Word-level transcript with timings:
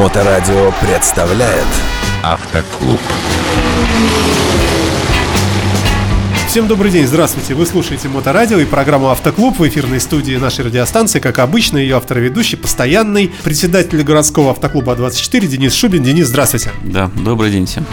Моторадио 0.00 0.72
представляет 0.80 1.66
Автоклуб. 2.22 2.98
Всем 6.48 6.66
добрый 6.68 6.90
день, 6.90 7.06
здравствуйте. 7.06 7.52
Вы 7.52 7.66
слушаете 7.66 8.08
Моторадио 8.08 8.60
и 8.60 8.64
программу 8.64 9.10
Автоклуб 9.10 9.58
в 9.58 9.68
эфирной 9.68 10.00
студии 10.00 10.36
нашей 10.36 10.64
радиостанции. 10.64 11.20
Как 11.20 11.38
обычно, 11.38 11.76
ее 11.76 11.98
автор 11.98 12.16
и 12.16 12.22
ведущий, 12.22 12.56
постоянный 12.56 13.30
председатель 13.44 14.02
городского 14.02 14.52
автоклуба 14.52 14.96
24 14.96 15.46
Денис 15.46 15.74
Шубин. 15.74 16.02
Денис, 16.02 16.28
здравствуйте. 16.28 16.70
Да, 16.82 17.10
добрый 17.14 17.50
день 17.50 17.66
всем. 17.66 17.84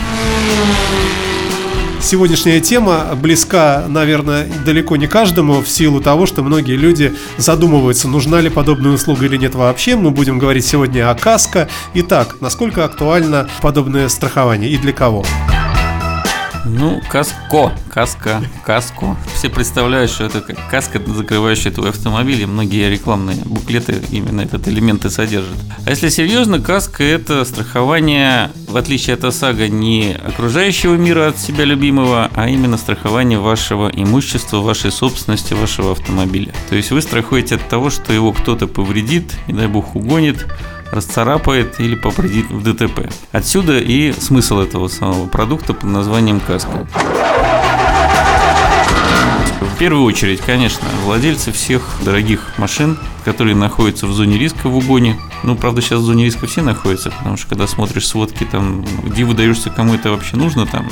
Сегодняшняя 2.08 2.62
тема 2.62 3.18
близка, 3.22 3.84
наверное, 3.86 4.48
далеко 4.66 4.96
не 4.96 5.08
каждому 5.08 5.60
в 5.60 5.68
силу 5.68 6.00
того, 6.00 6.26
что 6.26 6.42
многие 6.42 6.78
люди 6.78 7.14
задумываются, 7.36 8.08
нужна 8.08 8.40
ли 8.40 8.50
подобная 8.50 8.94
услуга 8.94 9.26
или 9.26 9.36
нет 9.36 9.56
вообще. 9.56 9.98
Мы 9.98 10.12
будем 10.12 10.40
говорить 10.40 10.66
сегодня 10.66 11.12
о 11.12 11.16
каско. 11.16 11.68
Итак, 11.96 12.38
насколько 12.40 12.86
актуально 12.86 13.50
подобное 13.62 14.08
страхование 14.08 14.72
и 14.72 14.78
для 14.78 14.94
кого? 14.94 15.26
Ну, 16.70 17.02
каско, 17.10 17.72
каска, 17.90 18.44
каско. 18.66 19.16
Все 19.34 19.50
представляют, 19.50 20.12
что 20.12 20.26
это 20.26 20.42
как 20.42 20.70
каска, 20.70 21.02
закрывающая 21.06 21.72
твой 21.72 21.90
автомобиль, 21.90 22.42
и 22.42 22.46
многие 22.46 22.90
рекламные 22.90 23.38
буклеты 23.38 24.02
именно 24.12 24.42
этот 24.42 24.68
элемент 24.68 25.06
и 25.06 25.10
содержат. 25.10 25.56
А 25.86 25.90
если 25.90 26.10
серьезно, 26.10 26.60
каска– 26.60 27.04
это 27.06 27.46
страхование, 27.46 28.52
в 28.68 28.76
отличие 28.76 29.14
от 29.14 29.24
ОСАГО, 29.24 29.70
не 29.70 30.14
окружающего 30.14 30.96
мира 30.96 31.30
от 31.30 31.40
себя 31.40 31.64
любимого, 31.64 32.30
а 32.36 32.50
именно 32.50 32.78
страхование 32.78 33.40
вашего 33.40 33.90
имущества, 33.90 34.58
вашей 34.58 34.92
собственности, 34.92 35.54
вашего 35.54 35.94
автомобиля. 35.94 36.54
То 36.70 36.76
есть 36.76 36.92
вы 36.92 37.02
страхуете 37.02 37.56
от 37.56 37.68
того, 37.70 37.90
что 37.90 38.12
его 38.12 38.34
кто-то 38.34 38.68
повредит, 38.68 39.34
не 39.48 39.54
дай 39.54 39.68
бог 39.68 39.96
угонит, 39.96 40.46
расцарапает 40.92 41.80
или 41.80 41.96
повредит 41.96 42.50
в 42.50 42.64
ДТП. 42.64 43.10
Отсюда 43.32 43.80
и 43.80 44.12
смысл 44.12 44.60
этого 44.60 44.88
самого 44.88 45.28
продукта 45.28 45.74
под 45.74 45.86
названием 45.86 46.40
каска. 46.40 46.88
В 49.60 49.80
первую 49.80 50.04
очередь, 50.04 50.42
конечно, 50.42 50.88
владельцы 51.04 51.52
всех 51.52 51.98
дорогих 52.04 52.54
машин, 52.58 52.98
которые 53.26 53.56
находятся 53.56 54.08
в 54.08 54.14
зоне 54.14 54.38
риска 54.38 54.70
в 54.70 54.78
угоне. 54.78 55.20
Ну, 55.44 55.56
правда, 55.56 55.82
сейчас 55.82 56.00
в 56.00 56.06
зоне 56.06 56.26
риска 56.26 56.48
все 56.48 56.62
находятся, 56.62 57.12
потому 57.12 57.38
что 57.38 57.50
когда 57.50 57.68
смотришь 57.68 58.08
сводки, 58.08 58.44
там, 58.44 58.86
где 59.04 59.24
выдаешься, 59.24 59.70
кому 59.70 59.96
это 59.96 60.12
вообще 60.12 60.38
нужно, 60.38 60.66
там, 60.66 60.88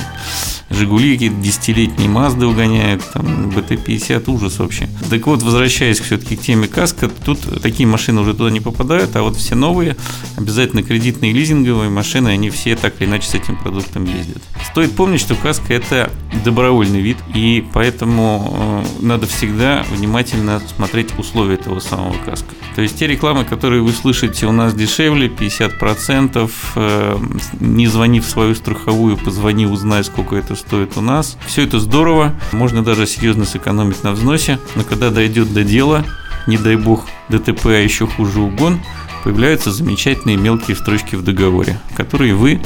Жигули 0.69 1.13
какие-то 1.13 1.35
десятилетние 1.35 2.09
Мазды 2.09 2.47
угоняют, 2.47 3.03
там, 3.13 3.49
БТ-50, 3.51 4.29
ужас 4.31 4.57
вообще. 4.57 4.89
Так 5.09 5.25
вот, 5.27 5.43
возвращаясь 5.43 5.99
все-таки 5.99 6.35
к 6.35 6.41
теме 6.41 6.67
каска, 6.67 7.07
тут 7.07 7.39
такие 7.61 7.87
машины 7.87 8.21
уже 8.21 8.33
туда 8.33 8.49
не 8.49 8.61
попадают, 8.61 9.15
а 9.15 9.21
вот 9.21 9.37
все 9.37 9.53
новые, 9.55 9.95
обязательно 10.37 10.81
кредитные 10.81 11.33
лизинговые 11.33 11.89
машины, 11.89 12.29
они 12.29 12.49
все 12.49 12.75
так 12.75 12.95
или 12.99 13.07
иначе 13.07 13.29
с 13.29 13.35
этим 13.35 13.57
продуктом 13.57 14.05
ездят. 14.05 14.41
Стоит 14.71 14.95
помнить, 14.95 15.21
что 15.21 15.35
каска– 15.35 15.65
это 15.73 16.11
добровольный 16.43 17.01
вид, 17.01 17.17
и 17.33 17.63
поэтому 17.71 18.54
надо 19.01 19.27
всегда 19.27 19.83
внимательно 19.89 20.61
смотреть 20.75 21.17
условия 21.17 21.55
этого 21.55 21.79
самого 21.79 22.15
каска. 22.25 22.53
То 22.75 22.81
есть 22.81 22.99
те 22.99 23.07
рекламы, 23.07 23.45
которые 23.45 23.81
вы 23.81 23.91
слышите 23.91 24.45
у 24.45 24.51
нас 24.51 24.73
дешевле, 24.73 25.27
50%, 25.27 26.49
э, 26.75 27.17
не 27.59 27.87
звони 27.87 28.19
в 28.19 28.25
свою 28.25 28.53
страховую, 28.55 29.17
позвони, 29.17 29.65
узнай, 29.65 30.03
сколько 30.03 30.35
это 30.35 30.55
стоит 30.55 30.97
у 30.97 31.01
нас. 31.01 31.37
Все 31.45 31.63
это 31.63 31.79
здорово, 31.79 32.33
можно 32.51 32.83
даже 32.83 33.07
серьезно 33.07 33.45
сэкономить 33.45 34.03
на 34.03 34.11
взносе, 34.11 34.59
но 34.75 34.83
когда 34.83 35.09
дойдет 35.09 35.53
до 35.53 35.63
дела, 35.63 36.05
не 36.47 36.57
дай 36.57 36.75
бог 36.75 37.05
ДТП, 37.29 37.67
а 37.67 37.79
еще 37.79 38.07
хуже 38.07 38.41
угон, 38.41 38.79
появляются 39.23 39.71
замечательные 39.71 40.37
мелкие 40.37 40.77
строчки 40.77 41.15
в 41.15 41.23
договоре, 41.23 41.79
которые 41.95 42.35
вы 42.35 42.61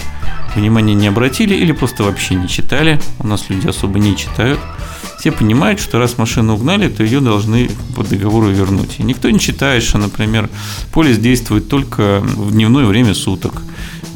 внимания 0.55 0.93
не 0.93 1.07
обратили 1.07 1.55
или 1.55 1.71
просто 1.71 2.03
вообще 2.03 2.35
не 2.35 2.49
читали. 2.49 2.99
У 3.19 3.27
нас 3.27 3.49
люди 3.49 3.67
особо 3.67 3.99
не 3.99 4.17
читают. 4.17 4.59
Все 5.19 5.33
понимают, 5.33 5.81
что 5.81 5.99
раз 5.99 6.17
машину 6.17 6.53
угнали, 6.53 6.87
то 6.87 7.03
ее 7.03 7.19
должны 7.19 7.69
по 7.93 8.05
договору 8.05 8.47
вернуть. 8.51 8.95
И 8.99 9.03
никто 9.03 9.29
не 9.29 9.39
читает, 9.39 9.83
что, 9.83 9.97
например, 9.97 10.49
полис 10.93 11.17
действует 11.17 11.67
только 11.67 12.21
в 12.21 12.53
дневное 12.53 12.85
время 12.85 13.13
суток. 13.13 13.61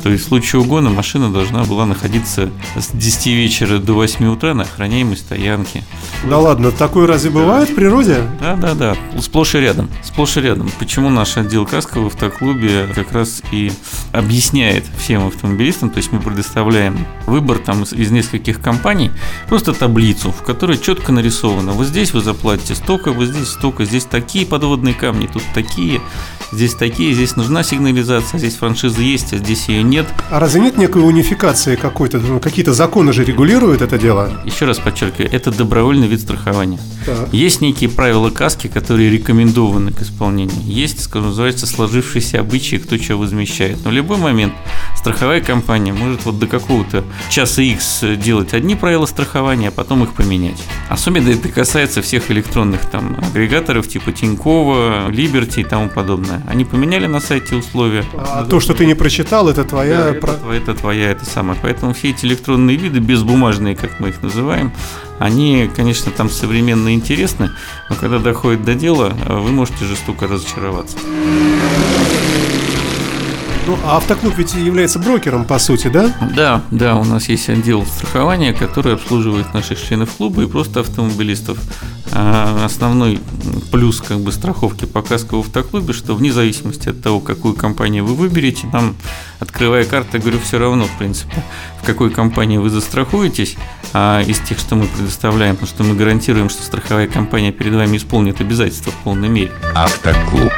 То 0.04 0.10
есть 0.10 0.26
в 0.26 0.28
случае 0.28 0.62
угона 0.62 0.90
машина 0.90 1.32
должна 1.32 1.64
была 1.64 1.86
находиться 1.86 2.52
с 2.78 2.90
10 2.92 3.28
вечера 3.28 3.80
до 3.80 3.94
8 3.94 4.26
утра 4.28 4.54
на 4.54 4.64
охраняемой 4.64 5.16
стоянке. 5.16 5.84
Да 6.30 6.40
ладно, 6.40 6.72
такое 6.72 7.08
разве 7.08 7.32
бывает 7.32 7.70
в 7.70 7.76
природе? 7.76 8.18
Да, 8.40 8.56
да, 8.58 8.74
да. 8.74 8.98
Сплошь 9.20 9.56
и 9.56 9.60
рядом. 9.60 9.90
Сплошь 10.04 10.36
и 10.38 10.42
рядом. 10.42 10.70
Почему 10.78 11.10
наш 11.10 11.38
отдел 11.38 11.66
каска 11.66 12.00
в 12.00 12.08
автоклубе 12.08 12.88
как 12.94 13.14
раз 13.14 13.42
и 13.52 13.72
объясняет 14.12 14.86
всем 14.98 15.26
автомобилистам, 15.28 15.90
то 15.90 15.98
есть 15.98 16.12
мы 16.12 16.20
предоставляем 16.20 17.06
выбор 17.26 17.58
там 17.58 17.84
из, 17.84 18.12
нескольких 18.12 18.62
компаний, 18.62 19.12
просто 19.48 19.74
таблицу, 19.74 20.32
в 20.32 20.44
которой 20.44 20.78
четко 20.78 21.12
нарисовано, 21.12 21.72
вот 21.72 21.88
здесь 21.88 22.14
вы 22.14 22.22
заплатите 22.22 22.76
столько, 22.76 23.12
вот 23.12 23.26
здесь 23.26 23.48
столько, 23.48 23.86
здесь 23.86 24.06
такие 24.06 24.46
подводные 24.46 24.94
камни, 24.94 25.28
тут 25.28 25.44
такие, 25.54 26.02
здесь 26.52 26.76
такие, 26.76 27.14
здесь 27.14 27.36
нужна 27.36 27.64
сигнализация, 27.64 28.38
здесь 28.38 28.56
франшиза 28.56 29.02
есть, 29.02 29.34
а 29.34 29.38
здесь 29.38 29.68
ее 29.68 29.84
нет. 29.94 30.08
А 30.32 30.40
разве 30.40 30.60
нет 30.62 30.78
некой 30.78 31.08
унификации 31.08 31.76
какой-то? 31.76 32.18
Ну, 32.20 32.40
какие-то 32.40 32.74
законы 32.74 33.14
же 33.14 33.24
регулируют 33.24 33.82
это 33.82 33.98
дело? 34.00 34.42
Еще 34.44 34.66
раз 34.66 34.80
подчеркиваю, 34.80 35.32
это 35.32 35.52
добровольный 35.52 36.08
вид 36.08 36.22
страхования. 36.22 36.80
Так. 37.06 37.32
Есть 37.32 37.62
некие 37.62 37.90
правила 37.90 38.30
каски, 38.30 38.68
которые 38.68 39.12
рекомендованы 39.12 39.92
к 39.92 40.02
исполнению. 40.02 40.62
Есть, 40.64 41.04
скажем, 41.04 41.30
называется, 41.30 41.68
сложившиеся 41.68 42.40
обычаи, 42.40 42.78
кто 42.78 42.98
что 42.98 43.18
возмещает. 43.18 43.78
Но 43.84 43.92
в 43.92 43.94
любой 43.94 44.18
момент 44.18 44.54
страховая 45.04 45.42
компания 45.42 45.92
может 45.92 46.24
вот 46.24 46.40
до 46.40 46.48
какого-то 46.48 47.04
часа 47.30 47.62
X 47.62 48.06
делать 48.16 48.54
одни 48.54 48.76
правила 48.76 49.06
страхования, 49.06 49.68
а 49.68 49.72
потом 49.72 50.02
их 50.06 50.14
поменять. 50.14 50.64
Особенно 50.88 51.28
это 51.28 51.50
касается 51.50 52.02
всех 52.02 52.32
электронных 52.32 52.86
там 52.90 53.18
агрегаторов 53.22 53.86
типа 53.86 54.14
Тинькова, 54.14 55.10
Liberty 55.10 55.60
и 55.60 55.64
тому 55.66 55.90
подобное. 55.90 56.42
Они 56.48 56.64
поменяли 56.64 57.08
на 57.08 57.20
сайте 57.20 57.56
условия. 57.56 58.06
А 58.18 58.46
то, 58.46 58.62
что 58.62 58.74
ты 58.74 58.86
не 58.86 58.94
прочитал, 58.94 59.50
это 59.50 59.66
твоя... 59.66 59.98
Да, 59.98 60.10
это, 60.12 60.40
это 60.54 60.74
твоя, 60.74 61.12
это 61.12 61.26
самое. 61.26 61.60
Поэтому 61.62 61.94
все 61.94 62.12
эти 62.12 62.26
электронные 62.26 62.78
виды, 62.78 63.00
безбумажные, 63.00 63.76
как 63.76 64.00
мы 64.00 64.08
их 64.08 64.24
называем, 64.24 64.72
они, 65.20 65.70
конечно, 65.76 66.14
там 66.14 66.30
современные 66.30 66.96
интересны, 66.96 67.52
но 67.90 67.96
когда 67.96 68.20
доходит 68.20 68.64
до 68.64 68.74
дела, 68.74 69.10
вы 69.28 69.52
можете 69.52 69.84
жестоко 69.84 70.28
разочароваться. 70.28 70.98
Ну, 73.66 73.78
а 73.86 73.98
автоклуб 73.98 74.38
ведь 74.38 74.54
является 74.56 75.00
брокером, 75.00 75.46
по 75.46 75.58
сути, 75.58 75.88
да? 75.88 76.14
Да, 76.36 76.62
да, 76.70 76.98
у 76.98 77.06
нас 77.06 77.30
есть 77.30 77.50
отдел 77.50 77.86
страхования, 77.86 78.52
который 78.52 78.96
обслуживает 78.96 79.54
наших 79.54 79.82
членов 79.82 80.12
клуба 80.12 80.44
и 80.44 80.48
просто 80.48 80.82
автомобилистов. 80.82 81.58
А 82.12 82.66
основной 82.66 83.20
плюс 83.72 84.02
как 84.02 84.20
бы 84.20 84.32
страховки 84.32 84.86
по 84.86 85.02
каско 85.02 85.36
в 85.36 85.40
автоклубе, 85.40 85.94
что 85.94 86.14
вне 86.14 86.32
зависимости 86.34 86.90
от 86.90 87.02
того, 87.02 87.22
какую 87.22 87.56
компанию 87.56 88.06
вы 88.06 88.16
выберете, 88.16 88.68
нам, 88.74 88.96
открывая 89.40 89.86
карты, 89.86 90.20
говорю, 90.20 90.40
все 90.40 90.60
равно, 90.60 90.86
в 90.86 90.98
принципе, 90.98 91.44
в 91.82 91.86
какой 91.86 92.10
компании 92.10 92.58
вы 92.58 92.70
застрахуетесь, 92.70 93.56
а 93.94 94.22
из 94.22 94.40
тех, 94.40 94.60
что 94.60 94.76
мы 94.76 94.88
предоставляем, 94.88 95.56
потому 95.56 95.70
что 95.70 95.84
мы 95.84 95.96
гарантируем, 95.96 96.50
что 96.50 96.64
страховая 96.64 97.08
компания 97.08 97.52
перед 97.52 97.74
вами 97.74 97.98
исполнит 97.98 98.42
обязательства 98.42 98.92
в 98.92 99.04
полной 99.04 99.30
мере. 99.30 99.52
Автоклуб. 99.74 100.52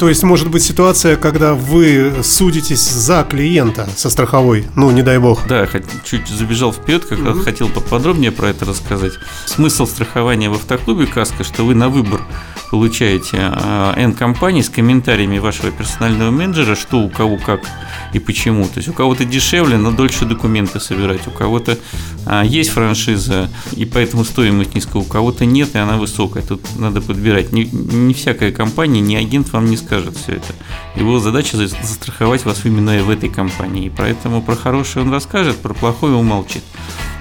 То 0.00 0.08
есть 0.08 0.22
может 0.22 0.48
быть 0.48 0.62
ситуация, 0.62 1.18
когда 1.18 1.52
вы 1.52 2.22
судитесь 2.22 2.88
за 2.88 3.22
клиента 3.22 3.86
со 3.96 4.08
страховой, 4.08 4.64
ну 4.74 4.90
не 4.90 5.02
дай 5.02 5.18
бог. 5.18 5.46
Да, 5.46 5.68
чуть 6.04 6.26
забежал 6.26 6.72
вперед, 6.72 7.04
как 7.04 7.22
раз 7.22 7.36
угу. 7.36 7.44
хотел 7.44 7.68
поподробнее 7.68 8.32
про 8.32 8.48
это 8.48 8.64
рассказать. 8.64 9.12
Смысл 9.44 9.84
страхования 9.86 10.48
в 10.48 10.54
автоклубе 10.54 11.06
Каска, 11.06 11.44
что 11.44 11.66
вы 11.66 11.74
на 11.74 11.90
выбор 11.90 12.22
получаете 12.70 13.38
а, 13.40 13.94
N 13.96 14.12
компаний 14.12 14.62
с 14.62 14.68
комментариями 14.68 15.38
вашего 15.38 15.70
персонального 15.72 16.30
менеджера, 16.30 16.76
что 16.76 17.00
у 17.00 17.10
кого 17.10 17.36
как 17.36 17.60
и 18.12 18.18
почему. 18.20 18.66
То 18.66 18.78
есть 18.78 18.88
у 18.88 18.92
кого-то 18.92 19.24
дешевле, 19.24 19.76
но 19.76 19.90
дольше 19.90 20.24
документы 20.24 20.78
собирать, 20.78 21.26
у 21.26 21.32
кого-то 21.32 21.76
а, 22.26 22.44
есть 22.44 22.70
франшиза, 22.70 23.50
и 23.76 23.84
поэтому 23.84 24.24
стоимость 24.24 24.74
низкая, 24.74 25.02
у 25.02 25.04
кого-то 25.04 25.44
нет, 25.44 25.74
и 25.74 25.78
она 25.78 25.96
высокая. 25.96 26.42
Тут 26.44 26.62
надо 26.78 27.00
подбирать. 27.00 27.52
Не, 27.52 27.64
не 27.64 28.14
всякая 28.14 28.52
компания, 28.52 29.00
ни 29.00 29.16
агент 29.16 29.52
вам 29.52 29.66
не 29.66 29.76
скажет 29.76 30.16
все 30.16 30.34
это. 30.34 30.54
Его 30.94 31.18
задача 31.18 31.56
застраховать 31.56 32.44
вас 32.44 32.64
именно 32.64 33.02
в 33.02 33.10
этой 33.10 33.28
компании. 33.28 33.86
И 33.86 33.90
поэтому 33.90 34.42
про 34.42 34.54
хорошее 34.54 35.04
он 35.04 35.12
расскажет, 35.12 35.56
про 35.56 35.74
плохое 35.74 36.14
умолчит 36.14 36.62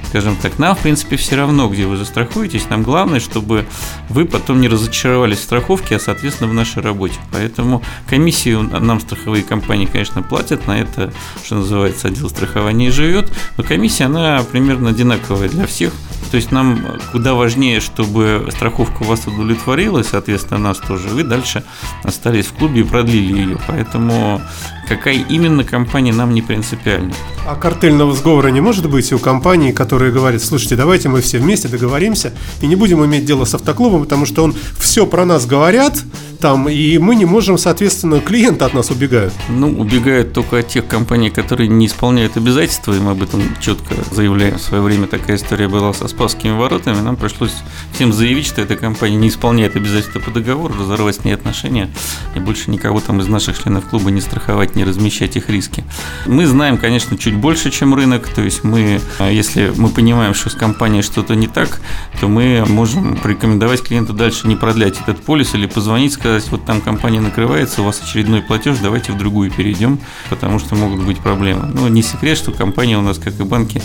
скажем 0.10 0.36
так. 0.36 0.58
Нам, 0.58 0.76
в 0.76 0.80
принципе, 0.80 1.16
все 1.18 1.36
равно, 1.36 1.68
где 1.70 1.86
вы 1.86 1.96
застрахуетесь. 1.96 2.70
Нам 2.70 2.84
главное, 2.84 3.20
чтобы 3.20 3.66
вы 4.10 4.26
потом 4.26 4.60
не 4.60 4.68
разочаровались 4.68 5.38
в 5.38 5.44
страховке, 5.44 5.96
а, 5.96 6.00
соответственно, 6.00 6.50
в 6.50 6.54
нашей 6.54 6.82
работе. 6.82 7.16
Поэтому 7.32 7.84
комиссию 8.08 8.64
нам 8.64 9.00
страховые 9.00 9.44
компании, 9.44 9.86
конечно, 9.86 10.24
платят. 10.24 10.68
На 10.68 10.80
это, 10.80 11.14
что 11.44 11.56
называется, 11.56 12.08
отдел 12.08 12.30
страхования 12.30 12.92
живет. 12.92 13.32
Но 13.58 13.64
комиссия, 13.64 14.06
она 14.06 14.44
примерно 14.52 14.90
одинаковая 14.90 15.48
для 15.48 15.68
всех. 15.68 15.94
То 16.32 16.38
есть 16.38 16.52
нам 16.52 17.00
куда 17.12 17.34
важнее, 17.34 17.80
чтобы 17.80 18.50
страховка 18.52 19.04
у 19.04 19.06
вас 19.06 19.26
удовлетворила, 19.28 20.00
и, 20.00 20.04
соответственно, 20.04 20.60
нас 20.60 20.80
тоже. 20.80 21.08
Вы 21.10 21.24
дальше 21.24 21.64
остались 22.04 22.48
в 22.48 22.54
клубе 22.54 22.82
и 22.82 22.84
продлили 22.84 23.42
ее. 23.42 23.58
Поэтому 23.68 24.42
Какая 24.89 25.24
именно 25.30 25.63
компания 25.63 26.12
нам 26.12 26.33
не 26.33 26.41
принципиально. 26.41 27.13
А 27.45 27.56
картельного 27.56 28.12
сговора 28.13 28.47
не 28.47 28.59
может 28.59 28.89
быть 28.89 29.13
у 29.13 29.19
компании, 29.19 29.71
которые 29.71 30.12
говорят, 30.12 30.41
слушайте, 30.41 30.75
давайте 30.75 31.09
мы 31.09 31.21
все 31.21 31.38
вместе 31.38 31.68
договоримся 31.68 32.33
и 32.59 32.65
не 32.65 32.75
будем 32.75 33.06
иметь 33.06 33.24
дело 33.24 33.45
с 33.45 33.53
автоклубом, 33.53 34.01
потому 34.01 34.25
что 34.25 34.44
он 34.44 34.56
все 34.80 35.06
про 35.06 35.25
нас 35.25 35.45
говорят, 35.45 36.01
там, 36.39 36.69
и 36.69 36.97
мы 36.97 37.15
не 37.15 37.25
можем, 37.25 37.57
соответственно, 37.57 38.21
клиенты 38.21 38.63
от 38.63 38.74
нас 38.74 38.91
убегают. 38.91 39.33
Ну, 39.50 39.77
убегают 39.77 40.33
только 40.33 40.59
от 40.59 40.69
тех 40.69 40.88
компаний, 40.88 41.30
которые 41.30 41.68
не 41.68 41.88
исполняют 41.88 42.38
обязательства, 42.38 42.94
и 42.94 43.00
мы 43.00 43.12
об 43.12 43.21
этом 43.21 43.41
четко 43.59 43.95
заявляем. 44.12 44.56
В 44.56 44.62
свое 44.62 44.81
время 44.81 45.07
такая 45.07 45.36
история 45.36 45.68
была 45.68 45.94
со 45.94 46.07
Спасскими 46.07 46.51
воротами, 46.51 47.01
нам 47.01 47.18
пришлось 47.18 47.53
всем 47.94 48.13
заявить, 48.13 48.45
что 48.45 48.62
эта 48.62 48.75
компания 48.77 49.18
не 49.18 49.27
исполняет 49.27 49.75
обязательства 49.75 50.19
по 50.19 50.31
договору, 50.31 50.74
разорвать 50.80 51.18
с 51.18 51.24
ней 51.25 51.33
отношения, 51.33 51.89
и 52.36 52.39
больше 52.39 52.71
никого 52.71 53.01
там 53.01 53.19
из 53.19 53.27
наших 53.27 53.62
членов 53.62 53.89
клуба 53.89 54.09
не 54.09 54.21
страховать, 54.21 54.75
не 54.75 54.86
размещать 54.86 55.36
их 55.36 55.50
риски. 55.50 55.83
Мы 56.25 56.47
знаем, 56.47 56.77
конечно, 56.77 57.18
чуть 57.18 57.36
больше, 57.36 57.69
чем 57.69 57.94
рынок, 57.94 58.30
то 58.30 58.41
есть 58.41 58.63
мы, 58.63 59.01
если 59.19 59.74
мы 59.75 59.89
понимаем, 59.89 60.33
что 60.33 60.50
с 60.50 60.56
компанией 60.56 61.01
что-то 61.01 61.36
не 61.36 61.47
так, 61.47 61.81
то 62.21 62.27
мы 62.27 62.63
можем 62.65 63.18
порекомендовать 63.18 63.83
клиенту 63.83 64.13
дальше 64.13 64.47
не 64.47 64.56
продлять 64.56 65.00
этот 65.01 65.21
полис 65.21 65.53
или 65.53 65.65
позвонить, 65.65 66.13
сказать, 66.13 66.29
сказать, 66.30 66.52
вот 66.52 66.66
там 66.66 66.81
компания 66.81 67.20
накрывается, 67.20 67.81
у 67.81 67.86
вас 67.86 68.02
очередной 68.02 68.42
платеж, 68.42 68.78
давайте 68.81 69.12
в 69.12 69.18
другую 69.18 69.50
перейдем, 69.50 70.00
потому 70.30 70.60
что 70.60 70.76
могут 70.76 71.04
быть 71.04 71.18
проблемы. 71.20 71.66
Но 71.74 71.88
не 71.88 72.04
секрет, 72.04 72.38
что 72.38 72.52
компания 72.52 72.98
у 72.98 73.02
нас, 73.02 73.18
как 73.18 73.40
и 73.40 73.44
банки, 73.44 73.81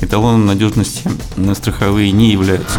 эталоном 0.00 0.46
надежности 0.46 1.10
на 1.36 1.54
страховые 1.54 2.12
не 2.12 2.30
являются. 2.30 2.78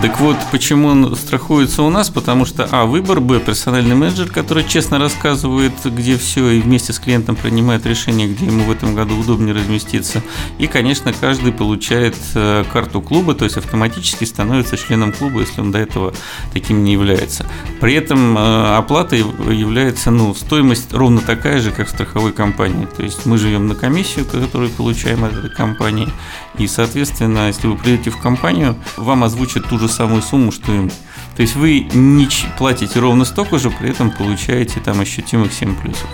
Так 0.00 0.20
вот, 0.20 0.36
почему 0.52 0.88
он 0.88 1.16
страхуется 1.16 1.82
у 1.82 1.90
нас? 1.90 2.08
Потому 2.08 2.44
что, 2.44 2.68
а, 2.70 2.84
выбор, 2.84 3.20
б, 3.20 3.40
персональный 3.40 3.96
менеджер, 3.96 4.30
который 4.30 4.62
честно 4.62 5.00
рассказывает, 5.00 5.72
где 5.84 6.16
все, 6.16 6.50
и 6.50 6.60
вместе 6.60 6.92
с 6.92 7.00
клиентом 7.00 7.34
принимает 7.34 7.84
решение, 7.84 8.28
где 8.28 8.46
ему 8.46 8.62
в 8.62 8.70
этом 8.70 8.94
году 8.94 9.18
удобнее 9.18 9.56
разместиться. 9.56 10.22
И, 10.58 10.68
конечно, 10.68 11.12
каждый 11.12 11.52
получает 11.52 12.16
э, 12.34 12.62
карту 12.72 13.02
клуба, 13.02 13.34
то 13.34 13.44
есть 13.44 13.56
автоматически 13.56 14.22
становится 14.22 14.76
членом 14.76 15.12
клуба, 15.12 15.40
если 15.40 15.60
он 15.60 15.72
до 15.72 15.78
этого 15.78 16.14
таким 16.52 16.84
не 16.84 16.92
является. 16.92 17.44
При 17.80 17.94
этом 17.94 18.38
э, 18.38 18.76
оплата 18.76 19.16
является, 19.16 20.12
ну, 20.12 20.32
стоимость 20.32 20.92
ровно 20.92 21.20
такая 21.20 21.58
же, 21.58 21.72
как 21.72 21.88
в 21.88 21.90
страховой 21.90 22.32
компании. 22.32 22.86
То 22.96 23.02
есть 23.02 23.26
мы 23.26 23.36
живем 23.36 23.66
на 23.66 23.74
комиссию, 23.74 24.26
которую 24.26 24.70
получаем 24.70 25.24
от 25.24 25.32
этой 25.32 25.50
компании, 25.50 26.08
и, 26.56 26.68
соответственно, 26.68 27.48
если 27.48 27.66
вы 27.66 27.76
придете 27.76 28.10
в 28.10 28.18
компанию, 28.18 28.76
вам 28.96 29.24
озвучат 29.24 29.68
ту 29.68 29.78
же 29.78 29.87
самую 29.88 30.22
сумму, 30.22 30.52
что 30.52 30.72
им. 30.72 30.90
То 31.36 31.42
есть 31.42 31.54
вы 31.56 31.80
не 31.92 32.28
платите 32.56 32.98
ровно 32.98 33.24
столько 33.24 33.58
же, 33.58 33.70
при 33.70 33.90
этом 33.90 34.10
получаете 34.10 34.80
там 34.80 35.00
ощутимых 35.00 35.52
7 35.52 35.76
плюсов. 35.76 36.08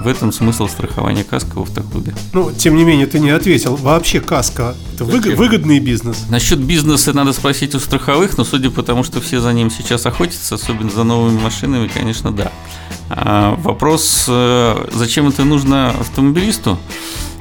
В 0.00 0.08
этом 0.08 0.30
смысл 0.30 0.68
страхования 0.68 1.24
каска 1.24 1.58
в 1.58 1.62
автоклубе. 1.62 2.14
Ну, 2.32 2.52
тем 2.52 2.76
не 2.76 2.84
менее, 2.84 3.06
ты 3.06 3.18
не 3.18 3.30
ответил. 3.30 3.76
Вообще 3.76 4.20
каска– 4.20 4.74
это 4.94 5.04
выгод, 5.04 5.36
выгодный 5.36 5.80
бизнес? 5.80 6.26
Насчет 6.28 6.60
бизнеса 6.60 7.12
надо 7.12 7.32
спросить 7.32 7.74
у 7.74 7.80
страховых, 7.80 8.36
но 8.36 8.44
судя 8.44 8.70
по 8.70 8.82
тому, 8.82 9.02
что 9.02 9.20
все 9.20 9.40
за 9.40 9.52
ним 9.52 9.70
сейчас 9.70 10.06
охотятся, 10.06 10.54
особенно 10.56 10.90
за 10.90 11.02
новыми 11.02 11.40
машинами, 11.40 11.88
конечно, 11.88 12.30
да. 12.30 12.52
А 13.08 13.56
вопрос, 13.56 14.26
э, 14.28 14.88
зачем 14.94 15.28
это 15.28 15.44
нужно 15.44 15.90
автомобилисту? 15.90 16.78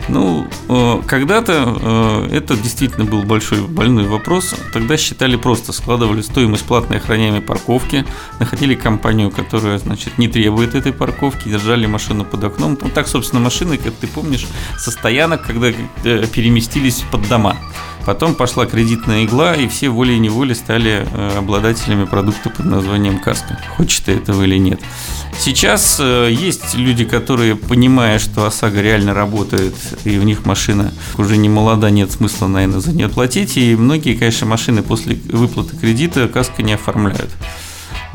Ну, 0.07 0.47
э, 0.69 1.01
когда-то 1.07 2.27
э, 2.31 2.37
это 2.37 2.55
действительно 2.55 3.05
был 3.05 3.23
большой 3.23 3.61
больной 3.61 4.05
вопрос. 4.05 4.53
Тогда 4.71 4.97
считали 4.97 5.35
просто, 5.35 5.73
складывали 5.73 6.21
стоимость 6.21 6.65
платной 6.65 6.99
охраняемой 6.99 7.41
парковки, 7.41 8.05
находили 8.39 8.75
компанию, 8.75 9.31
которая, 9.31 9.79
значит, 9.79 10.17
не 10.17 10.27
требует 10.27 10.75
этой 10.75 10.93
парковки, 10.93 11.49
держали 11.49 11.87
машину 11.87 12.23
под 12.23 12.43
окном. 12.43 12.77
Ну, 12.79 12.89
так, 12.89 13.07
собственно, 13.07 13.41
машины, 13.41 13.77
как 13.77 13.93
ты 13.95 14.07
помнишь, 14.07 14.45
со 14.77 14.91
стоянок, 14.91 15.43
когда 15.43 15.69
э, 15.69 16.27
переместились 16.27 17.03
под 17.11 17.27
дома. 17.27 17.57
Потом 18.05 18.35
пошла 18.35 18.67
кредитная 18.67 19.25
игла, 19.25 19.55
и 19.55 19.67
все 19.67 19.89
волей-неволей 19.89 20.53
стали 20.53 21.07
обладателями 21.35 22.05
продукта 22.05 22.51
под 22.51 22.67
названием 22.67 23.17
каска. 23.17 23.59
Хочешь 23.77 24.01
ты 24.01 24.11
этого 24.11 24.43
или 24.43 24.57
нет. 24.59 24.79
Сейчас 25.39 25.97
э, 25.99 26.29
есть 26.31 26.73
люди, 26.73 27.05
которые, 27.05 27.55
понимая, 27.55 28.19
что 28.19 28.45
ОСАГО 28.45 28.81
реально 28.81 29.13
работает, 29.13 29.75
и 30.03 30.17
у 30.17 30.23
них 30.23 30.45
машина 30.45 30.93
уже 31.17 31.37
не 31.37 31.49
молода, 31.49 31.89
нет 31.89 32.11
смысла, 32.11 32.47
наверное, 32.47 32.79
за 32.79 32.91
нее 32.93 33.09
платить. 33.09 33.57
И 33.57 33.75
многие, 33.75 34.15
конечно, 34.15 34.47
машины 34.47 34.81
после 34.81 35.15
выплаты 35.15 35.75
кредита 35.77 36.27
каска 36.27 36.63
не 36.63 36.73
оформляют. 36.73 37.29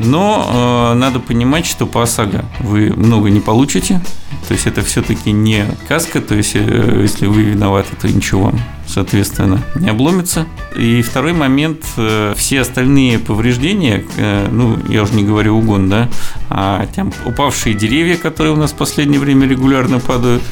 Но 0.05 0.93
э, 0.93 0.99
надо 0.99 1.21
понимать, 1.21 1.67
что 1.67 1.87
по 1.87 2.03
ОСАГО 2.03 2.45
вы 2.61 2.91
много 2.91 3.31
не 3.31 3.41
получите. 3.41 4.01
То 4.49 4.55
есть 4.55 4.67
это 4.67 4.83
все-таки 4.83 5.33
не 5.33 5.67
каска, 5.89 6.21
то 6.21 6.35
есть 6.35 6.53
э, 6.55 6.99
если 7.03 7.27
вы 7.27 7.43
виноваты, 7.43 7.95
то 8.01 8.09
ничего 8.09 8.45
вам, 8.45 8.61
соответственно, 8.87 9.63
не 9.77 9.91
обломится. 9.91 10.47
И 10.77 11.03
второй 11.03 11.33
момент, 11.35 11.85
э, 11.97 12.35
все 12.37 12.63
остальные 12.63 13.19
повреждения, 13.19 14.05
э, 14.17 14.49
ну, 14.51 14.79
я 14.89 15.03
уже 15.03 15.15
не 15.15 15.25
говорю 15.25 15.59
угон, 15.59 15.89
да, 15.89 16.09
а 16.49 16.87
там 16.95 17.13
упавшие 17.27 17.75
деревья, 17.75 18.17
которые 18.17 18.53
у 18.53 18.57
нас 18.57 18.73
в 18.73 18.77
последнее 18.77 19.21
время 19.21 19.47
регулярно 19.47 20.01
падают, 20.01 20.43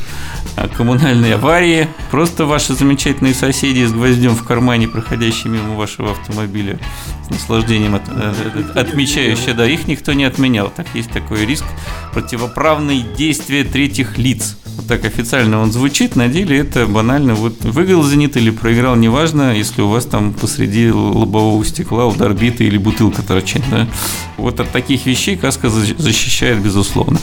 а, 0.57 0.69
коммунальные 0.69 1.35
аварии, 1.35 1.89
просто 2.11 2.47
ваши 2.47 2.75
замечательные 2.75 3.35
соседи 3.35 3.85
с 3.85 3.93
гвоздем 3.93 4.35
в 4.35 4.45
кармане, 4.45 4.89
проходящие 4.89 5.53
мимо 5.53 5.77
вашего 5.77 6.13
автомобиля, 6.13 6.79
с 7.27 7.31
наслаждением 7.31 7.95
от, 7.95 8.03
э, 8.09 8.35
э, 8.75 8.79
отмечающие, 8.79 9.55
да, 9.55 9.69
их 9.69 9.87
никто 9.87 10.13
не 10.15 10.25
отменял. 10.25 10.71
Так 10.75 10.87
есть 10.95 11.11
такой 11.11 11.47
риск 11.47 11.65
противоправные 12.13 13.05
действия 13.17 13.65
третьих 13.65 14.19
лиц. 14.19 14.57
Вот 14.77 14.87
так 14.87 15.05
официально 15.05 15.61
он 15.61 15.73
звучит, 15.73 16.17
на 16.17 16.29
деле 16.29 16.59
это 16.59 16.87
банально. 16.87 17.35
Вот 17.35 17.65
выиграл 17.65 18.05
«Зенит» 18.05 18.37
или 18.37 18.51
проиграл, 18.51 18.97
неважно, 18.97 19.55
если 19.55 19.83
у 19.83 19.89
вас 19.89 20.07
там 20.07 20.33
посреди 20.33 20.91
лобового 20.91 21.65
стекла 21.65 22.07
удар 22.07 22.33
биты 22.33 22.65
или 22.65 22.79
бутылка 22.79 23.23
торчит. 23.23 23.63
Да? 23.71 23.89
Вот 24.37 24.61
от 24.61 24.71
таких 24.71 25.07
вещей 25.07 25.37
каска 25.37 25.69
защищает, 25.69 26.63
безусловно. 26.63 27.19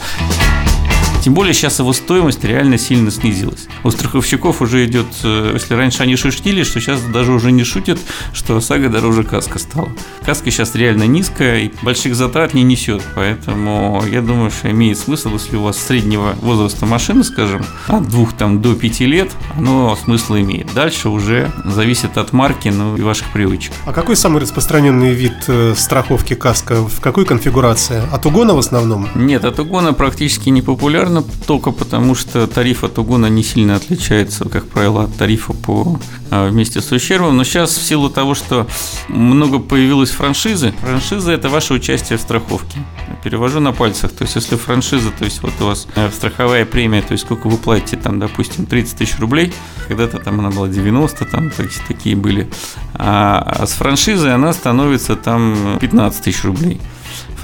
Тем 1.25 1.33
более 1.33 1.56
сейчас 1.56 1.80
его 1.80 1.92
стоимость 1.92 2.44
реально 2.44 2.77
сильно 2.77 3.10
снизилась. 3.10 3.68
У 3.83 3.89
страховщиков 3.89 4.62
уже 4.62 4.86
идет, 4.86 5.07
э, 5.24 5.54
если 5.56 5.74
раньше 5.74 6.04
они 6.04 6.16
шутили, 6.18 6.62
что 6.62 6.80
сейчас 6.80 7.01
даже 7.01 7.31
уже 7.31 7.51
не 7.51 7.63
шутят, 7.63 7.98
что 8.31 8.56
ОСАГО 8.57 8.89
дороже 8.89 9.24
каска 9.24 9.57
стала. 9.57 9.89
Каска 10.24 10.51
сейчас 10.51 10.75
реально 10.75 11.06
низкая 11.07 11.62
и 11.62 11.72
больших 11.81 12.16
затрат 12.16 12.54
не 12.54 12.62
несет, 12.62 13.01
поэтому 13.16 14.04
я 14.07 14.22
думаю, 14.22 14.51
что 14.51 14.69
имеет 14.69 15.00
смысл, 15.00 15.34
если 15.34 15.55
у 15.55 15.63
вас 15.63 15.79
среднего 15.79 16.36
возраста 16.44 16.86
машины, 16.86 17.24
скажем, 17.24 17.65
от 17.88 18.08
двух 18.08 18.34
там 18.34 18.62
до 18.62 18.75
пяти 18.75 19.08
лет, 19.08 19.32
оно 19.58 19.96
смысл 19.96 20.36
имеет. 20.36 20.75
Дальше 20.75 21.10
уже 21.10 21.51
зависит 21.63 22.20
от 22.20 22.34
марки, 22.34 22.67
ну 22.67 22.98
и 22.98 23.01
ваших 23.01 23.32
привычек. 23.34 23.74
А 23.88 23.94
какой 23.94 24.15
самый 24.15 24.44
распространенный 24.44 25.12
вид 25.15 25.34
э, 25.48 25.74
страховки 25.75 26.36
каска? 26.36 26.88
В 26.88 27.01
какой 27.01 27.25
конфигурации? 27.25 28.03
От 28.13 28.27
угона 28.27 28.53
в 28.53 28.60
основном? 28.60 29.10
Нет, 29.15 29.44
от 29.44 29.60
угона 29.60 29.94
практически 29.94 30.50
не 30.50 30.62
популярно 30.62 31.14
наверное, 31.15 31.45
только 31.48 31.72
потому, 31.72 32.15
что 32.15 32.48
тариф 32.48 32.84
от 32.84 32.98
угона 32.98 33.27
не 33.27 33.43
сильно 33.43 33.75
отличается, 33.75 34.48
как 34.50 34.67
правило, 34.67 35.03
от 35.03 35.15
тарифа 35.15 35.53
по 35.53 36.00
а, 36.31 36.50
вместе 36.50 36.81
с 36.81 36.91
ущербом. 36.91 37.38
Но 37.38 37.43
сейчас 37.43 37.77
в 37.77 37.84
силу 37.84 38.10
того, 38.10 38.36
что 38.36 38.67
много 39.07 39.60
появилось 39.60 40.12
франшизы, 40.12 40.74
франшиза– 40.81 41.31
это 41.34 41.50
ваше 41.50 41.74
участие 41.74 42.17
в 42.17 42.22
страховке. 42.22 42.79
Перевожу 43.24 43.60
на 43.60 43.72
пальцах. 43.72 44.12
То 44.12 44.24
есть, 44.24 44.36
если 44.36 44.55
франшиза, 44.55 45.12
то 45.12 45.25
есть 45.25 45.41
вот 45.41 45.53
у 45.62 45.65
вас 45.65 45.88
э, 45.95 46.10
страховая 46.12 46.65
премия, 46.65 47.01
то 47.01 47.13
есть 47.13 47.24
сколько 47.24 47.48
вы 47.48 47.57
платите, 47.57 47.98
там, 47.98 48.19
допустим, 48.19 48.65
30 48.65 48.98
тысяч 48.98 49.19
рублей, 49.19 49.53
когда-то 49.88 50.19
там 50.19 50.39
она 50.39 50.50
была 50.50 50.67
90, 50.67 51.25
там 51.25 51.51
такие 51.88 52.15
были. 52.15 52.50
А 52.93 53.65
с 53.65 53.74
франшизой 53.74 54.34
она 54.34 54.53
становится 54.53 55.15
там 55.15 55.77
15 55.79 56.24
тысяч 56.24 56.43
рублей. 56.43 56.79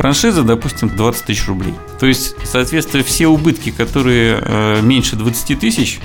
Франшиза, 0.02 0.42
допустим, 0.42 0.90
20 0.90 1.26
тысяч 1.26 1.48
рублей. 1.48 1.76
То 2.00 2.08
есть, 2.08 2.36
соответственно, 2.44 3.04
все 3.04 3.28
убытки, 3.28 3.70
которые 3.70 4.42
э, 4.42 4.82
меньше 4.82 5.16
20 5.16 5.60
тысяч, 5.60 6.00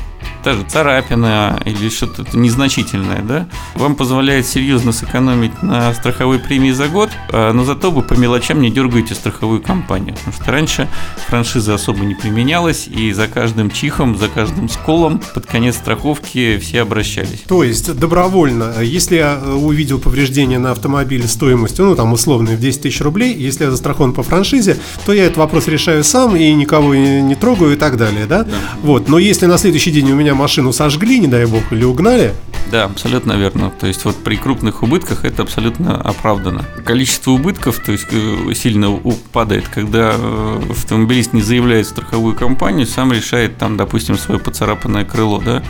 даже 0.47 0.63
царапина 0.63 1.61
или 1.65 1.89
что-то 1.89 2.25
незначительное, 2.39 3.21
да, 3.21 3.49
вам 3.75 3.97
позволяет 3.97 4.47
серьезно 4.47 4.93
сэкономить 4.93 5.61
на 5.61 5.93
страховой 5.93 6.39
премии 6.39 6.71
за 6.71 6.87
год, 6.87 7.11
а, 7.33 7.53
но 7.53 7.65
зато 7.65 7.91
вы 7.91 8.03
по 8.03 8.15
мелочам 8.15 8.61
не 8.61 8.71
дергаете 8.71 9.17
страховую 9.17 9.61
компанию. 9.61 10.15
Потому 10.15 10.33
что 10.33 10.53
раньше 10.53 10.89
франшиза 11.27 11.75
особо 11.75 12.05
не 12.05 12.15
применялась, 12.15 12.87
и 12.87 13.13
за 13.13 13.27
каждым 13.27 13.73
чихом, 13.73 14.17
за 14.17 14.29
каждым 14.29 14.69
сколом 14.69 15.21
под 15.35 15.47
конец 15.47 15.75
страховки 15.75 16.59
все 16.59 16.83
обращались. 16.83 17.41
То 17.49 17.65
есть 17.65 17.93
добровольно, 17.99 18.75
если 18.81 19.17
я 19.17 19.41
увидел 19.41 19.99
повреждение 19.99 20.61
на 20.61 20.71
автомобиле 20.71 21.27
стоимостью, 21.27 21.87
ну 21.87 21.97
там 21.97 22.13
условно 22.13 22.53
в 22.53 22.61
10 22.61 22.83
тысяч 22.83 23.01
рублей, 23.01 23.35
если 23.35 23.65
я 23.65 23.73
застрахован 23.73 24.13
по 24.13 24.23
франшизе, 24.23 24.77
то 25.07 25.13
я 25.13 25.25
этот 25.25 25.39
вопрос 25.39 25.67
решаю 25.67 26.05
сам 26.05 26.37
и 26.37 26.53
никого 26.53 26.95
не 26.95 27.35
трогаю 27.35 27.73
и 27.73 27.77
так 27.77 27.97
далее, 27.97 28.27
да? 28.27 28.45
да. 28.45 28.55
Вот. 28.83 29.09
Но 29.09 29.19
если 29.19 29.47
на 29.47 29.59
следующий 29.59 29.91
день 29.91 30.13
у 30.13 30.15
меня 30.15 30.36
машину 30.37 30.73
сожгли, 30.73 31.19
не 31.19 31.27
дай 31.27 31.47
бог, 31.47 31.63
или 31.73 31.85
угнали, 31.85 32.35
Да, 32.71 32.85
абсолютно 32.85 33.33
верно. 33.33 33.71
То 33.71 33.87
есть 33.87 34.05
вот 34.05 34.17
при 34.17 34.37
крупных 34.37 34.83
убытках 34.83 35.25
это 35.25 35.43
абсолютно 35.43 36.01
оправдано. 36.01 36.65
Количество 36.85 37.31
убытков, 37.33 37.79
то 37.79 37.93
есть 37.93 38.09
э, 38.11 38.55
сильно 38.55 38.91
падает, 39.33 39.69
когда 39.69 40.13
э, 40.15 40.61
автомобилист 40.71 41.33
не 41.33 41.43
заявляет 41.43 41.87
страховую 41.87 42.35
компанию, 42.35 42.87
сам 42.87 43.13
решает 43.13 43.57
там, 43.59 43.77
допустим, 43.77 44.19
свое 44.19 44.41
поцарапанное 44.41 45.05
крыло, 45.05 45.41
да. 45.45 45.63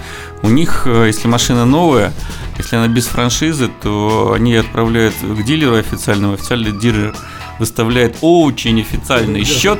У 0.42 0.48
них, 0.48 0.82
э, 0.86 1.04
если 1.06 1.28
машина 1.28 1.64
новая, 1.64 2.12
если 2.58 2.76
она 2.76 2.88
без 2.88 3.06
франшизы, 3.06 3.70
то 3.82 4.32
они 4.34 4.54
отправляют 4.54 5.14
к 5.22 5.42
дилеру 5.44 5.76
официальному, 5.76 6.34
официальный 6.34 6.72
дилер 6.72 7.14
выставляет 7.58 8.18
очень 8.20 8.80
официальный 8.80 9.44
счет 9.44 9.78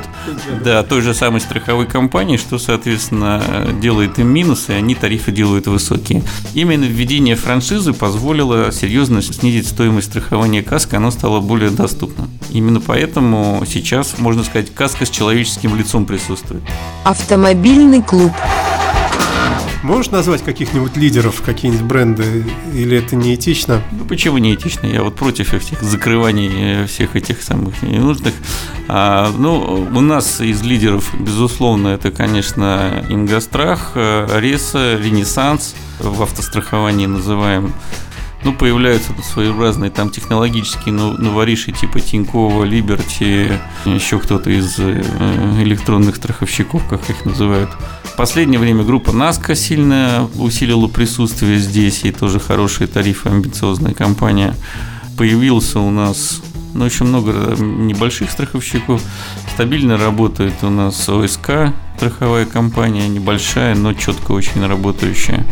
да, 0.63 0.83
той 0.83 1.01
же 1.01 1.13
самой 1.13 1.41
страховой 1.41 1.85
компании, 1.85 2.37
что, 2.37 2.57
соответственно, 2.59 3.41
делает 3.81 4.19
им 4.19 4.27
минусы, 4.27 4.73
и 4.73 4.75
они 4.75 4.95
тарифы 4.95 5.31
делают 5.31 5.67
высокие. 5.67 6.23
Именно 6.53 6.85
введение 6.85 7.35
франшизы 7.35 7.93
позволило 7.93 8.71
серьезно 8.71 9.21
снизить 9.21 9.67
стоимость 9.67 10.09
страхования 10.09 10.63
каска, 10.63 10.97
оно 10.97 11.11
стало 11.11 11.39
более 11.39 11.69
доступным. 11.69 12.29
Именно 12.51 12.81
поэтому 12.81 13.63
сейчас, 13.67 14.17
можно 14.17 14.43
сказать, 14.43 14.73
каска 14.73 15.05
с 15.05 15.09
человеческим 15.09 15.75
лицом 15.75 16.05
присутствует. 16.05 16.63
Автомобильный 17.03 18.01
клуб. 18.01 18.31
Можешь 19.83 20.11
назвать 20.11 20.43
каких-нибудь 20.43 20.97
лидеров, 20.97 21.41
какие-нибудь 21.41 21.85
бренды, 21.85 22.45
или 22.73 22.97
это 22.97 23.15
неэтично? 23.15 23.81
Ну, 23.91 24.05
почему 24.05 24.37
не 24.37 24.55
этично? 24.55 24.87
Я 24.87 25.03
вот 25.03 25.15
против 25.15 25.53
всех 25.61 25.81
закрываний 25.81 26.49
э, 26.51 26.87
всех 26.87 27.15
этих 27.15 27.41
самых 27.41 27.81
ненужных. 27.83 28.33
А, 28.87 29.31
ну, 29.37 29.87
у 29.93 30.01
нас 30.01 30.41
из 30.41 30.61
лидеров, 30.63 31.13
безусловно, 31.19 31.89
это, 31.89 32.11
конечно, 32.11 33.05
Ингострах, 33.09 33.91
э, 33.95 34.39
Реса, 34.39 34.97
Ренессанс 34.97 35.75
в 35.99 36.21
автостраховании 36.23 37.05
называем. 37.05 37.73
Ну, 38.47 38.53
появляются 38.53 39.11
своеобразные 39.21 39.91
там 39.91 40.09
технологические 40.09 40.93
новориши 40.93 41.73
типа 41.73 41.99
Тинькова, 41.99 42.63
Либерти, 42.63 43.51
еще 43.83 44.19
кто-то 44.19 44.49
из 44.49 44.79
э, 44.79 45.01
электронных 45.61 46.15
страховщиков, 46.15 46.81
как 46.87 47.09
их 47.09 47.25
называют. 47.25 47.69
В 48.03 48.15
последнее 48.15 48.57
время 48.57 48.85
группа 48.85 49.11
Наска 49.11 49.53
сильно 49.53 50.29
усилила 50.35 50.87
присутствие 50.87 51.59
здесь, 51.59 52.05
и 52.05 52.13
тоже 52.13 52.39
хорошие 52.39 52.87
тарифы, 52.87 53.27
амбициозная 53.27 53.93
компания. 53.93 54.55
Появился 55.17 55.81
у 55.81 55.89
нас 55.89 56.41
ну, 56.73 56.85
очень 56.85 57.05
много 57.05 57.53
небольших 57.59 58.31
страховщиков. 58.31 59.01
Стабильно 59.55 59.97
работает 59.97 60.53
у 60.61 60.69
нас 60.69 61.09
ОСК, 61.09 61.73
страховая 61.97 62.45
компания, 62.45 63.07
небольшая, 63.07 63.73
но 63.75 63.93
четко 63.93 64.31
очень 64.31 64.65
работающая. 64.65 65.45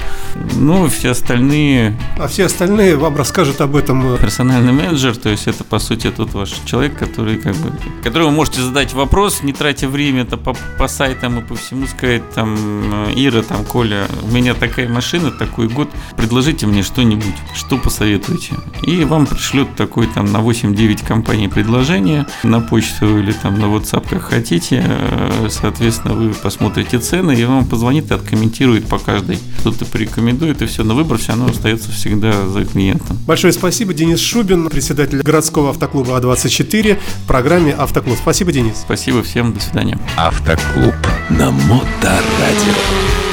Ну, 0.54 0.88
все 0.88 1.10
остальные 1.12 1.98
А 2.20 2.28
все 2.28 2.46
остальные 2.46 2.98
вам 2.98 3.16
расскажут 3.18 3.62
об 3.62 3.75
этом. 3.75 4.14
э, 4.14 4.18
персональный 4.20 4.72
менеджер, 4.72 5.16
то 5.18 5.30
есть 5.30 5.48
это 5.48 5.64
по 5.64 5.80
сути 5.80 6.12
тот 6.12 6.34
ваш 6.34 6.52
человек, 6.66 6.98
который 6.98 7.38
как 7.38 7.56
бы, 7.56 7.72
которому 8.04 8.32
можете 8.32 8.62
задать 8.62 8.94
вопрос, 8.94 9.42
не 9.42 9.54
тратя 9.54 9.88
время 9.88 10.22
это 10.22 10.38
по, 10.38 10.56
по 10.78 10.88
сайтам 10.88 11.40
и 11.40 11.42
по 11.42 11.56
всему 11.56 11.88
сказать 11.88 12.30
там 12.36 12.56
э, 12.56 13.14
Ира, 13.16 13.42
там 13.42 13.66
Коля, 13.66 14.08
у 14.22 14.28
меня 14.28 14.54
такая 14.54 14.88
машина, 14.88 15.32
такой 15.32 15.68
год, 15.68 15.90
предложите 16.16 16.68
мне 16.68 16.84
что-нибудь, 16.84 17.36
что 17.56 17.78
посоветуете, 17.78 18.54
и 18.84 19.04
вам 19.04 19.25
пришлет 19.25 19.75
такой 19.75 20.06
там 20.08 20.32
на 20.32 20.38
8-9 20.38 21.08
компаний 21.08 21.48
предложение 21.48 22.28
на 22.44 22.62
почту 22.62 23.18
или 23.18 23.32
там 23.32 23.60
на 23.60 23.66
WhatsApp 23.66 24.08
как 24.08 24.22
хотите, 24.22 24.84
Э, 24.86 25.48
соответственно 25.50 26.14
вы 26.14 26.35
посмотрите 26.42 27.00
цены 27.00 27.34
и 27.34 27.46
вам 27.46 27.65
позвонит 27.65 28.12
и 28.12 28.13
откомментирует 28.13 28.88
по 28.88 29.00
каждой, 29.00 29.39
что-то 29.60 29.86
порекомендует 29.86 30.62
и 30.62 30.65
все, 30.65 30.84
но 30.84 30.96
выбор 30.96 31.18
все 31.18 31.30
равно 31.30 31.48
остается 31.48 31.92
всегда 31.92 32.48
за 32.48 32.65
клиентом. 32.65 33.18
Большое 33.25 33.54
спасибо, 33.54 33.94
Денис 33.94 34.20
Шубин, 34.20 34.70
председатель 34.70 35.22
городского 35.22 35.72
автоклуба 35.72 36.20
А24 36.20 37.00
в 37.24 37.27
программе 37.27 37.74
«Автоклуб». 37.74 38.18
Спасибо, 38.18 38.51
Денис. 38.51 38.77
Спасибо 38.77 39.24
всем, 39.24 39.54
до 39.54 39.60
свидания. 39.60 40.00
Автоклуб 40.18 40.96
на 41.30 41.51
Моторадио. 41.51 43.25